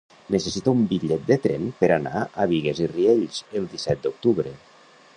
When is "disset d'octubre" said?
3.75-4.61